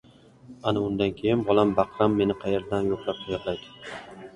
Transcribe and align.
Ana 0.71 0.81
undan 0.85 1.13
keyin, 1.21 1.45
bola-baqram 1.51 2.19
meni 2.23 2.41
qayerlardan 2.43 2.93
yo‘qlab 2.95 3.25
yig‘laydi? 3.33 3.75